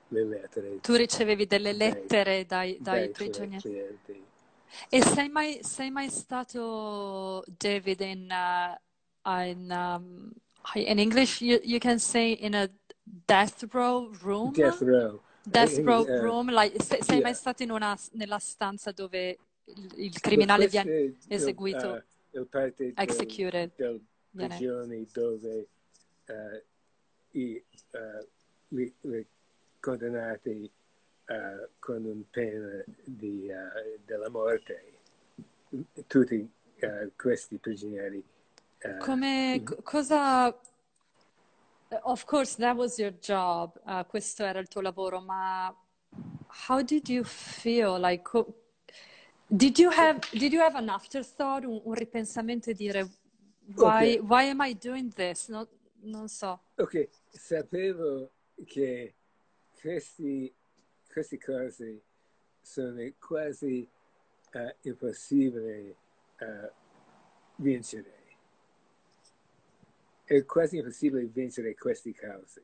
[0.10, 3.62] le lettere Tu ricevevi delle lettere dai, dai dai prigionieri.
[3.62, 4.24] clienti.
[4.90, 10.32] E sei mai, sei mai stato, David, in, uh, in, um,
[10.76, 12.70] In English, you, you can say in a
[13.04, 14.54] death row room.
[14.54, 15.20] Death row.
[15.42, 17.24] Death In- row eh, room, like, se- sei yeah.
[17.24, 22.84] mai stato in una, nella stanza dove il, il criminale viene eseguito, eh, il parte
[22.84, 23.72] del- executed?
[23.76, 25.68] delle Viene- prigioni dove
[26.26, 26.64] eh,
[27.32, 28.28] i, eh,
[28.70, 29.26] li- li
[29.80, 30.70] condannati
[31.26, 34.94] eh, con un pena di, eh, della morte,
[36.08, 38.24] tutti eh, questi prigionieri.
[39.00, 40.60] Come, co- cosa...
[42.04, 45.76] Of course, that was your job, uh, questo era il tuo lavoro, ma
[46.68, 48.00] how did you feel?
[48.00, 48.30] Like,
[49.48, 53.10] did you have, did you have an afterthought, un, un ripensamento e dire,
[53.76, 54.22] why, Ok.
[54.22, 55.48] why am I doing this?
[55.48, 55.68] No-
[56.04, 56.60] non so.
[56.76, 58.30] Ok, sapevo
[58.66, 59.16] che
[59.80, 60.54] questi,
[61.12, 62.02] queste cose
[62.62, 63.88] sono quasi
[64.52, 65.96] eh, impossibili
[66.38, 66.72] eh,
[67.56, 68.18] vincere.
[70.24, 72.64] È quasi impossibile vincere queste cause.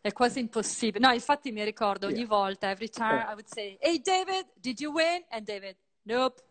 [0.00, 1.04] È quasi impossibile.
[1.06, 2.26] No, infatti mi ricordo ogni Yeah.
[2.28, 3.30] volta, every time Eh.
[3.30, 5.24] I would say, Hey David, did you win?
[5.30, 6.42] And David, nope.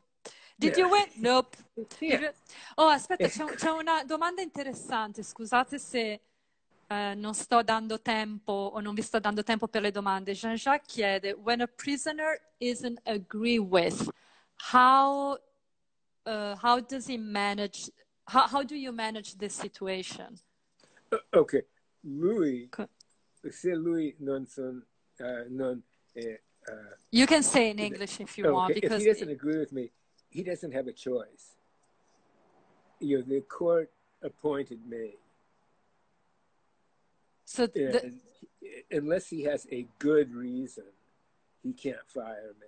[0.58, 0.88] Did Yeah.
[0.88, 1.10] you win?
[1.22, 1.56] Nope.
[2.00, 2.34] Yeah.
[2.76, 3.30] Oh, aspetta, Eh.
[3.30, 5.24] c'è, c'è una domanda interessante.
[5.24, 6.20] Scusate se
[6.90, 10.34] eh, non sto dando tempo o non vi sto dando tempo per le domande.
[10.34, 14.10] Jean-Jacques chiede, when a prisoner isn't agree with,
[14.72, 15.38] how,
[16.26, 17.90] uh, how does he manage,
[18.28, 20.38] how, how do you manage this situation?
[21.12, 21.66] O- Ok,
[22.04, 22.88] lui, Co-
[23.50, 24.84] se lui non son,
[25.20, 25.82] eh, non
[26.16, 26.40] è,
[27.12, 29.92] You can say in English if you want, okay, if he doesn't agree with me,
[30.30, 31.58] he doesn't have a choice.
[33.00, 33.92] You know, the court
[34.22, 35.18] appointed me.
[37.46, 38.22] So the, And
[38.92, 40.86] unless he has a good reason,
[41.62, 42.68] he can't fire me.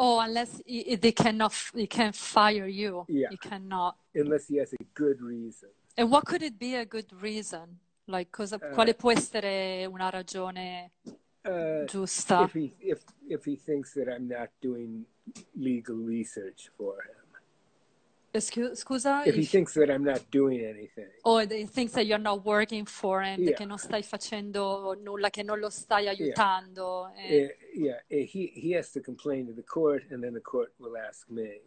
[0.00, 3.28] oh, unless i- they cannot, he can fire you, Yeah.
[3.30, 3.96] He cannot.
[4.14, 5.70] Unless he has a good reason.
[5.96, 7.78] And what could it be a good reason?
[8.06, 8.72] Like, cosa, Eh.
[8.74, 10.92] quale può essere una ragione
[11.44, 12.44] Uh, giusta?
[12.44, 15.04] if he if if he thinks that I'm not doing
[15.54, 17.17] legal research for him,
[18.40, 19.22] Scusa?
[19.26, 22.44] if he if- thinks that I'm not doing anything, or he thinks that you're not
[22.44, 23.54] working for him, Yeah.
[23.56, 27.10] che non stai facendo nulla, che non lo stai aiutando.
[27.16, 27.34] eh.
[27.34, 30.72] eh, yeah, eh, he he has to complain to the court, and then the court
[30.78, 31.60] will ask me, you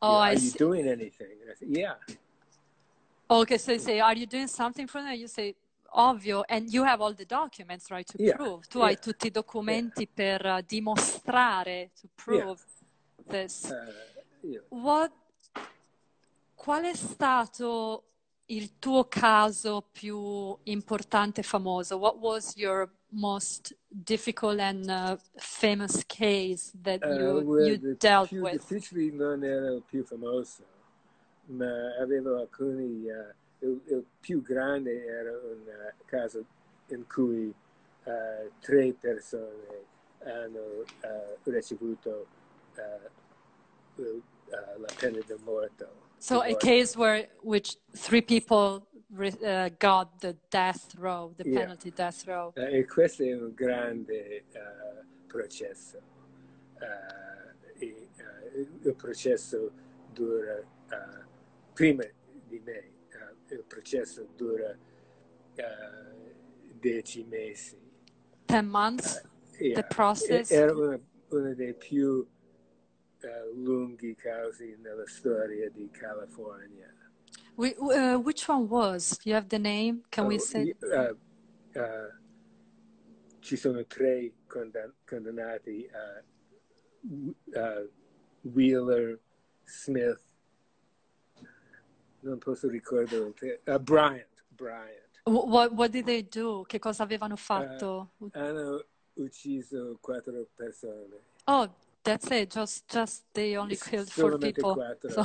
[0.00, 1.96] oh, know, I "Are you doing anything?" And I say, "Yeah."
[3.26, 5.14] Okay, so they say, are you doing something for them?
[5.14, 5.54] You say,
[5.96, 8.66] ovvio, and you have all the documents, right, to Yeah, prove.
[8.68, 12.60] Tu yeah, hai tutti i documenti per uh, dimostrare, to prove
[13.26, 13.70] this.
[13.70, 13.90] Uh,
[14.42, 15.10] you What,
[16.64, 18.04] qual è stato
[18.46, 21.98] il tuo caso più importante e famoso?
[21.98, 28.28] What was your most difficult and uh, famous case that uh, you, well, you dealt
[28.28, 28.52] più with?
[28.52, 30.64] difficile non era il più famoso,
[31.48, 33.10] ma avevo alcuni.
[33.10, 36.44] uh, il, il più grande era un uh, caso
[36.88, 37.52] in cui
[38.04, 39.84] uh, tre persone
[40.24, 42.26] hanno uh, ricevuto
[42.76, 44.22] uh, uh,
[44.78, 46.12] la pena di morto.
[46.24, 51.60] So a case where which three people re- uh, got the death row, the Yeah.
[51.60, 52.50] penalty death row.
[52.56, 55.98] Uh, e questo è un grande uh, processo.
[56.80, 59.70] Uh, e, uh, il processo
[60.14, 61.24] dura, uh,
[61.74, 62.04] prima
[62.48, 62.92] di me,
[63.50, 64.74] il processo dura
[66.80, 67.78] dieci mesi.
[68.46, 69.20] Ten months.
[69.58, 69.74] Yeah.
[69.74, 70.50] The process.
[70.50, 72.26] Era uno dei più
[73.24, 76.92] uh, lunghi casi nella storia di California.
[77.56, 79.18] We, uh, which one was?
[79.24, 80.02] You have the name?
[80.10, 80.74] Can we Oh, say?
[80.82, 81.14] uh,
[81.78, 82.10] uh,
[83.40, 87.88] ci sono tre condan- condannati, uh,
[88.42, 89.18] Wheeler,
[89.64, 90.20] Smith,
[92.20, 93.32] non posso ricordare,
[93.80, 95.02] Bryant, Bryant.
[95.26, 96.64] What, what did they do?
[96.66, 98.12] Che cosa avevano fatto?
[98.32, 98.84] Hanno
[99.14, 101.18] ucciso quattro persone.
[101.44, 102.50] Oh, that's it.
[102.50, 104.80] Just, just they only killed four people.
[105.08, 105.24] So-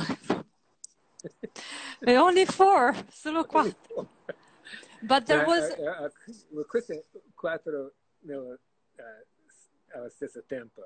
[2.06, 4.08] only four, solo quattro.
[5.02, 5.70] But there was.
[5.78, 6.08] uh, uh,
[6.60, 8.58] uh, queste quattro nello,
[8.98, 10.82] uh, allo stesso tempo.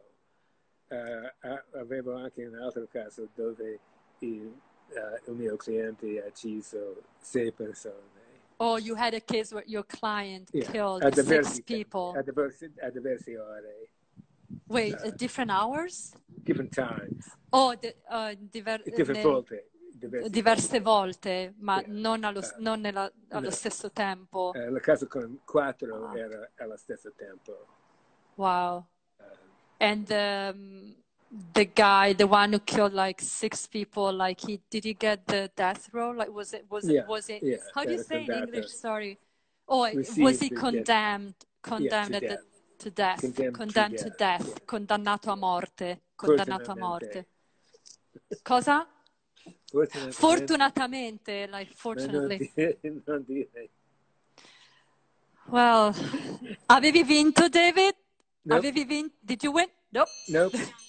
[0.90, 3.78] Uh, a- avevo anche un altro caso dove
[4.20, 4.52] il,
[4.90, 8.22] uh, il mio cliente ha ucciso sei persone.
[8.58, 11.26] Oh, you had a case where your client Yeah, killed a six
[11.58, 12.14] diversi, people.
[12.16, 13.88] A diversi, a diverse ore,
[14.68, 16.12] Wait, uh, different hours?
[16.42, 19.68] different times, Oh, the, uh, diver- different volte.
[19.96, 21.86] Diverse, diverse volte, ma Yeah.
[21.92, 23.50] non, allo, Uh, non nella- allo no.
[23.50, 24.52] stesso tempo.
[24.54, 26.18] Eh, il caso con quattro Ah.
[26.18, 27.66] era allo stesso tempo.
[28.34, 28.84] Wow.
[29.18, 29.22] Uh,
[29.78, 30.94] And um,
[31.52, 35.50] the guy, the one who killed like six people, like he did he get the
[35.54, 36.10] death row?
[36.12, 38.30] Like was it was Yeah, it was it yeah, how do you say in.
[38.32, 38.68] English?
[38.70, 39.18] Sorry.
[39.66, 42.53] Oh, was he the condemned condemned to at the, death.
[42.84, 47.28] To death, Condemned to condemned to death, death, condannato a morte, condannato a morte.
[48.42, 48.86] Cosa?
[49.70, 52.52] Fortunatamente, Fortunatamente, like non fortunately.
[52.54, 53.70] dire, non dire.
[55.46, 55.94] Well,
[56.66, 57.94] avevi vinto David?
[58.42, 58.58] Nope.
[58.58, 59.14] Avevi vinto?
[59.20, 59.68] Did you win?
[59.88, 60.04] No.
[60.28, 60.58] Nope.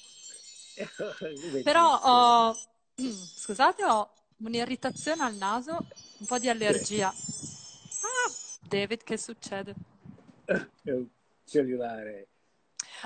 [1.63, 2.55] Però ho,
[2.99, 5.77] scusate, ho un'irritazione al naso,
[6.17, 7.07] un po' di allergia.
[7.07, 8.31] Ah,
[8.61, 9.73] David, che succede?
[11.45, 12.27] Cellulare.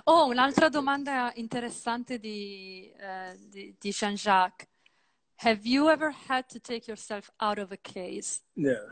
[0.06, 4.68] Oh, un'altra domanda interessante di, eh, di, di Jean-Jacques.
[5.42, 8.42] Have you ever had to take yourself out of a case?
[8.54, 8.88] No,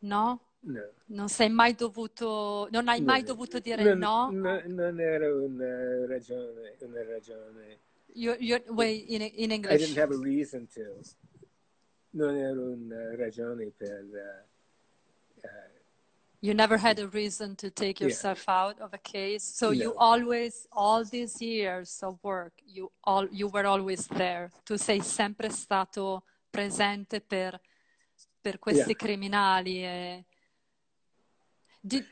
[0.00, 0.40] No?
[0.60, 0.92] no.
[1.06, 3.26] Non sei mai dovuto, non hai mai No.
[3.28, 4.30] dovuto dire Non- no?
[4.30, 7.78] no- non era una ragione, una ragione.
[8.12, 9.78] You, you, wait, in, in I English.
[9.80, 11.00] didn't have a reason to.
[12.12, 14.04] Non era una ragione per...
[14.04, 15.69] uh, uh,
[16.42, 18.08] You never had a reason to take Yeah.
[18.08, 19.44] yourself out of a case.
[19.44, 24.50] So you always, all these years of work, you all, you were always there.
[24.64, 27.60] Tu sei sempre stato presente per,
[28.40, 28.96] per questi Yeah.
[28.96, 29.84] criminali.
[29.84, 30.24] E...
[31.82, 32.06] Did,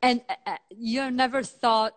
[0.00, 1.94] and uh, uh, you never thought,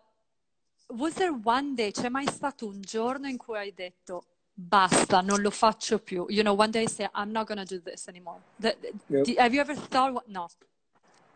[0.89, 5.41] was there one day, c'è mai stato un giorno in cui hai detto, basta, non
[5.41, 6.25] lo faccio più.
[6.29, 8.41] You know, one day say, I'm not going to do this anymore.
[8.59, 9.23] The- the- Nope.
[9.25, 10.47] di- have you ever thought, what- no,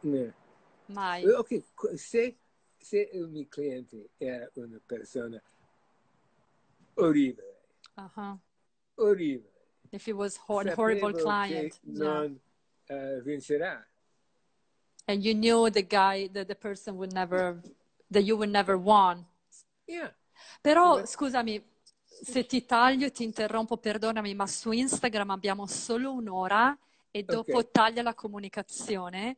[0.01, 0.33] no.
[0.87, 1.25] mai.
[1.25, 2.37] Ok, qu- se,
[2.77, 5.41] se il mio cliente era una persona
[6.95, 7.57] orribile,
[7.95, 8.39] Uh-huh.
[8.95, 9.51] orribile,
[9.91, 11.73] If it was hor- a horrible client.
[11.73, 12.03] che yeah.
[12.07, 12.39] non
[12.85, 13.85] eh, vincerà.
[15.05, 17.59] And you knew the guy, that the person would never,
[18.11, 19.25] that you would never won.
[19.85, 20.13] Yeah.
[20.61, 21.63] Però, Come- scusami,
[22.05, 26.77] se ti taglio ti interrompo, perdonami, ma su Instagram abbiamo solo un'ora
[27.11, 27.71] e dopo Ok.
[27.71, 29.37] taglia la comunicazione.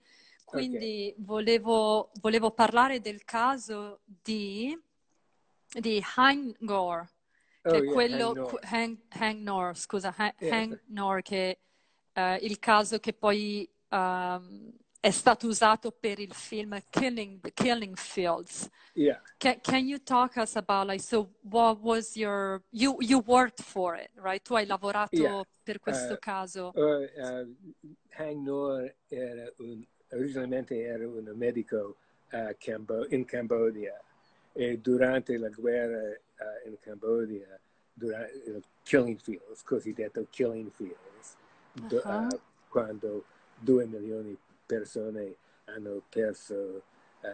[0.52, 4.78] Quindi volevo, volevo parlare del caso di,
[5.72, 7.06] di Hangor,
[7.62, 8.60] che Oh, è yeah, quello, Hang Nor.
[8.64, 10.56] Hang, Hangnor, scusa, Ha- Yeah.
[10.56, 11.60] Hangnor, che
[12.12, 17.96] è il caso che poi ehm, è stato usato per il film Killing, The Killing
[17.96, 18.68] Fields.
[18.94, 19.22] Yeah.
[19.38, 23.96] Can, can you talk us about like so what was your you you worked for
[23.96, 25.42] it right tu hai lavorato Yeah.
[25.64, 27.56] per questo Uh, caso Uh, uh,
[28.18, 31.96] Hang Nor era un, originalmente era un medico
[32.32, 34.00] uh, Cambo- in Cambodia
[34.54, 37.60] e durante la guerra uh, in Cambodia,
[37.94, 41.36] durante il Killing Fields, cosiddetto Killing Fields,
[41.74, 42.28] do- Uh-huh.
[42.28, 43.24] uh, quando
[43.56, 46.56] due milioni di persone hanno perso
[47.22, 47.28] uh,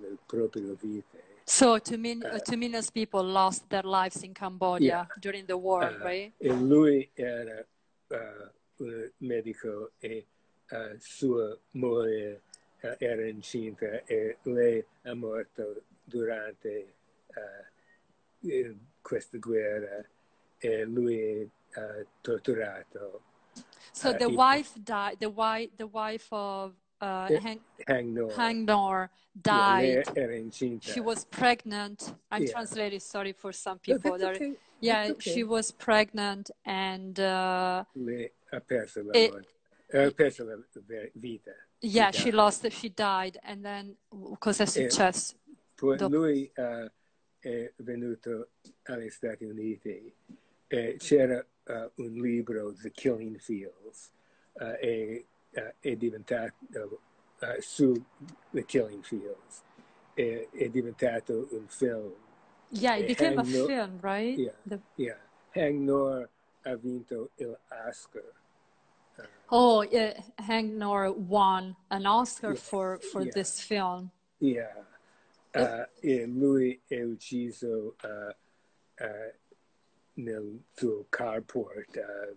[0.00, 1.28] le proprie vite.
[1.44, 5.06] so two, min, uh, uh, million people lost their lives in Cambodia Yeah.
[5.18, 7.64] during the war Uh, right E lui era
[8.10, 10.26] uh, un medico e
[10.72, 12.42] uh, sua moglie
[12.82, 15.64] uh, era incinta e lei è morta
[16.04, 16.94] durante
[17.34, 20.04] uh, eh, questa guerra
[20.58, 23.22] e lui è uh, torturato.
[23.92, 27.40] so uh, the if- wife died the wife the wife of uh, Yeah.
[27.40, 28.30] Hang, Hang Nor.
[28.32, 30.92] Hangnor died incinta.
[30.92, 32.52] she was pregnant I'm Yeah.
[32.52, 34.54] translating sorry for some No, people that's okay.
[34.80, 35.30] yeah okay.
[35.32, 39.48] she was pregnant and uh, Lei ha perso la morte.
[39.90, 40.46] Perso
[41.14, 41.52] vita.
[41.80, 43.96] Yeah, She she lost it, she died, and then
[44.38, 45.34] cosa è successo?
[45.74, 46.14] Poi Dopo.
[46.14, 46.90] lui eh,
[47.38, 48.50] è venuto
[48.84, 50.12] agli Stati Uniti
[50.68, 54.12] e c'era eh, un libro, The Killing Fields,
[54.52, 57.00] eh, e eh, è diventato
[57.40, 57.92] eh, su
[58.50, 59.62] The Killing Fields,
[60.14, 62.14] e, è diventato un film.
[62.68, 64.38] Yeah, it became a Hang No- film, right?
[64.38, 64.54] Yeah.
[64.64, 65.18] The- Yeah.
[65.54, 66.28] Hang Nor
[66.62, 68.38] ha vinto l'Oscar.
[69.50, 73.32] Oh, yeah, Hank Nor won an Oscar Yeah, for, for yeah.
[73.34, 74.10] this film.
[74.38, 74.66] Yeah.
[75.52, 78.32] Uh, e lui è ucciso uh,
[79.04, 79.32] uh,
[80.14, 82.36] nel suo carport uh,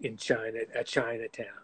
[0.00, 1.62] in China, a Chinatown.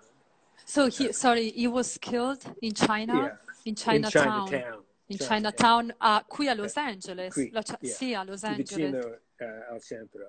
[0.65, 3.15] So he, sorry, he was killed in China?
[3.15, 3.37] Yeah.
[3.67, 4.47] In Chinatown?
[4.47, 4.85] In Chinatown.
[5.07, 7.33] In Chinatown, ah, qui a Los Angeles?
[7.33, 7.63] Qui, yeah.
[7.83, 9.21] Sì, a Los Vicino Angeles.
[9.41, 10.27] uh, al centro.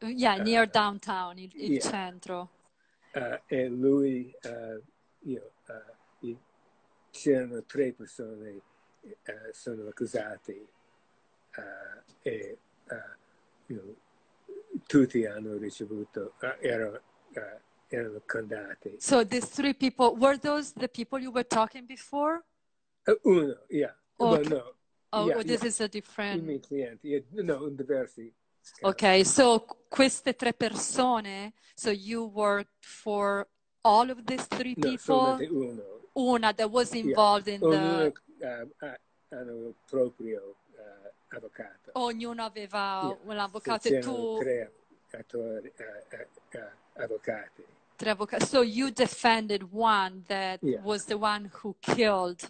[0.00, 1.80] Yeah, near downtown, il, il yeah.
[1.80, 2.50] centro.
[3.14, 4.82] Uh, e lui, uh,
[5.20, 5.52] io,
[6.20, 6.36] i-
[7.10, 8.60] c'erano tre persone
[9.02, 10.66] uh, sono accusati
[11.56, 12.58] uh, e
[13.66, 13.96] you know,
[14.86, 17.00] tutti hanno ricevuto, erano,
[17.86, 18.96] erano condannati.
[18.98, 22.42] So these three people, were those the people you were talking before?
[23.06, 23.94] Uh, uno, yeah.
[24.18, 24.48] Well, Okay.
[24.48, 24.74] no.
[25.12, 25.68] Oh, Yeah, oh, this yeah.
[25.68, 26.42] is a I different...
[26.42, 28.32] miei clienti, no, diversi.
[28.82, 29.64] Ok, so
[29.94, 33.46] queste tre persone, so you worked for
[33.82, 35.38] all of these three No, people?
[35.50, 36.00] uno.
[36.16, 37.04] Una that was Yeah.
[37.06, 38.46] involved in Ognuno the...
[38.46, 41.90] eh, ha- hanno proprio eh, avvocato.
[41.94, 43.18] Ognuno aveva Yeah.
[43.24, 44.72] un avvocato e tu tre
[45.12, 46.70] attori, eh, eh, eh,
[47.02, 47.64] avvocati.
[47.96, 48.46] tre avvocati.
[48.46, 50.82] So you defended one that Yeah.
[50.82, 52.40] was the one who killed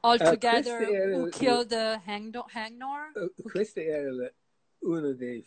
[0.00, 3.12] altogether, questi erano- who killed uh, Hangno- Hangnor?
[3.14, 4.10] Eh, Questo era
[4.80, 5.46] uno dei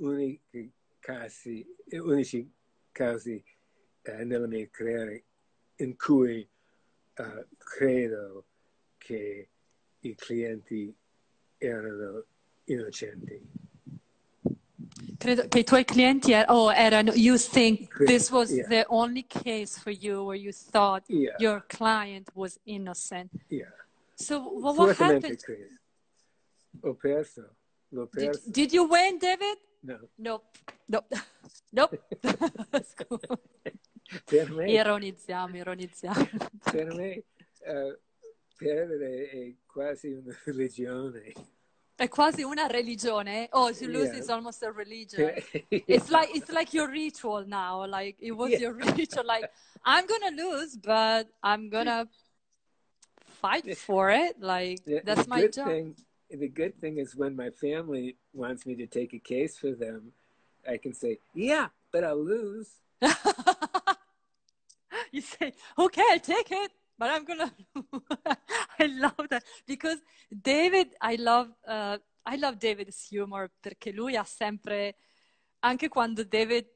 [0.00, 2.50] unici casi, unici
[2.92, 3.42] casi
[4.02, 5.12] eh, nella mia carriera
[5.76, 6.40] in cui
[7.14, 8.44] eh, credo
[8.98, 9.48] che
[10.00, 10.94] i clienti
[11.58, 12.24] erano
[12.64, 13.58] innocenti.
[15.18, 18.66] Credo che i tuoi clienti er- oh, erano, you think this was yeah.
[18.68, 21.36] the only case for you where you thought Yeah.
[21.38, 23.30] your client was innocent.
[23.48, 23.68] Yeah.
[24.14, 25.38] So wha- what happened?
[26.82, 27.54] Ho perso,
[27.90, 29.58] l'ho Did, did you win, David?
[29.82, 30.08] No.
[30.16, 30.44] Nope.
[30.86, 31.06] Nope.
[31.72, 32.00] Nope.
[34.24, 36.28] Per me, Ironizziamo, ironizziamo.
[36.64, 37.22] per me
[37.60, 37.98] eh,
[38.56, 41.32] perdere è quasi una religione.
[41.94, 43.48] È quasi una religione.
[43.52, 44.18] Oh, to lose Yeah.
[44.18, 45.32] is almost a religion.
[45.32, 47.84] Per- It's like it's like your ritual now.
[47.86, 48.62] Like it was Yeah.
[48.62, 49.24] your ritual.
[49.24, 49.48] Like
[49.84, 52.08] I'm gonna lose, but I'm gonna
[53.40, 54.40] fight for it.
[54.40, 55.68] Like that's my job.
[55.68, 55.94] Thing,
[56.30, 60.12] the good thing is when my family wants me to take a case for them,
[60.68, 62.80] I can say, "Yeah, but I'll lose."
[65.12, 67.52] you say, okay, I'll take it, but I'm gonna.
[68.78, 69.98] I love that because
[70.30, 74.96] David, I love, uh, I love David's humor perché lui ha sempre,
[75.60, 76.66] anche quando David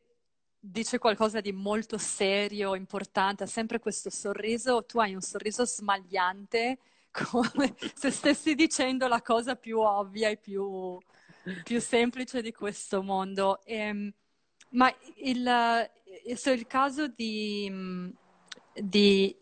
[0.59, 4.85] dice qualcosa di molto serio, importante, ha sempre questo sorriso.
[4.85, 6.79] Tu hai un sorriso smagliante,
[7.15, 10.99] come se stessi dicendo la cosa più ovvia e più,
[11.63, 13.61] più semplice di questo mondo.
[13.65, 14.13] Ehm,
[14.71, 18.11] ma il, eh, so il caso di, mm,
[18.75, 19.37] di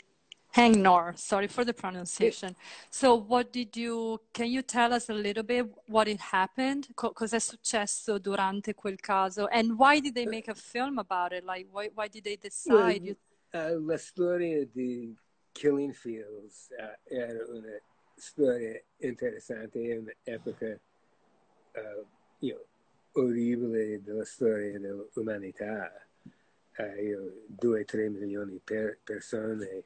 [0.54, 2.54] Hangnor, sorry for the pronunciation.
[2.90, 6.88] So what did you, can you tell us a little bit what it happened?
[6.92, 9.46] Co- cos'è successo durante quel caso?
[9.50, 11.42] And why did they make a film about it?
[11.44, 13.02] Like, why, why did they decide?
[13.02, 13.16] You-
[13.54, 15.14] Eh, la storia di
[15.52, 17.78] Killing Fields eh, era una
[18.16, 22.04] storia interessante, è un'epoca eh,
[22.40, 22.66] io,
[23.12, 25.92] orribile della storia dell'umanità.
[26.74, 28.60] Eh, io, due o tre milioni di
[29.04, 29.84] persone eh,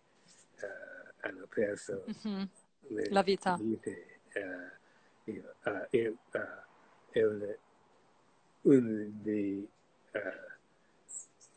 [1.20, 2.48] hanno perso Mhm.
[2.88, 3.56] le La vita.
[3.60, 4.14] vite.
[5.24, 6.14] io, eh,
[7.10, 7.56] è una-
[8.62, 9.68] uno dei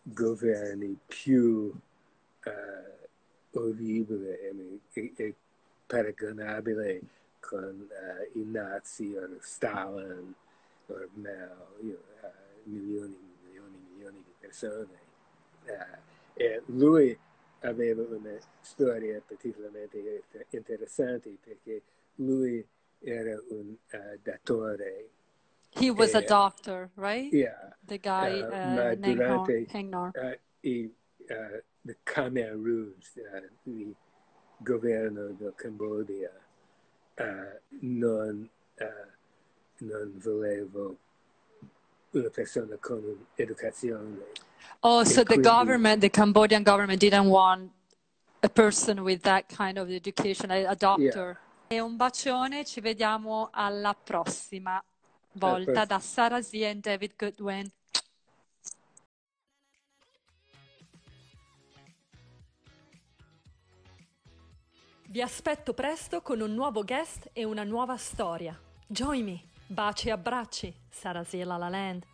[0.03, 1.71] governi più
[3.59, 5.35] orribili e, e- e
[5.85, 7.01] paragonabile
[7.39, 10.33] con eh, i nazi o Stalin
[10.87, 12.31] o Mao, io, eh,
[12.63, 15.07] milioni, milioni, milioni di persone.
[15.65, 17.17] Eh, e lui
[17.61, 21.81] aveva una storia particolarmente interessante perché
[22.15, 22.65] lui
[22.99, 25.09] era un eh, datore.
[25.71, 27.31] He was a Eh, doctor, right?
[27.31, 28.97] Yeah, The guy, uh, ma Hangnor.
[28.97, 30.11] durante- Hangnor.
[30.15, 30.91] eh, i,
[31.81, 33.95] il Khmer Rouge, eh, il
[34.57, 36.31] governo del Cambogia,
[37.15, 38.85] eh, non, eh,
[39.79, 40.91] non voleva
[42.11, 43.03] una persona con
[43.35, 44.47] un'educazione.
[44.81, 47.71] Oh, so the government, the Cambodian government didn't want
[48.41, 51.37] a person with that kind of education, a, a doctor.
[51.67, 54.83] E un bacione, ci vediamo alla prossima
[55.33, 57.69] volta da Sara Z e David Goodwin.
[65.11, 68.55] Vi aspetto presto con un nuovo guest e una nuova storia.
[68.85, 69.41] Join me.
[69.65, 70.71] Baci e abbracci.
[70.87, 72.05] Sarah Z La La Land.